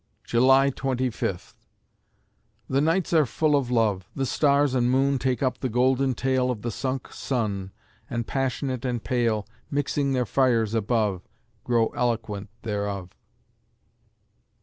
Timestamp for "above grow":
10.73-11.89